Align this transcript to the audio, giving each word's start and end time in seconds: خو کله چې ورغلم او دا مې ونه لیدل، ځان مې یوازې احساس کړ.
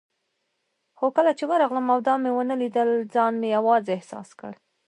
خو 0.97 1.05
کله 1.17 1.31
چې 1.37 1.43
ورغلم 1.51 1.85
او 1.93 1.99
دا 2.07 2.13
مې 2.21 2.31
ونه 2.33 2.55
لیدل، 2.61 2.89
ځان 3.13 3.33
مې 3.41 3.47
یوازې 3.55 3.91
احساس 3.95 4.29
کړ. 4.39 4.53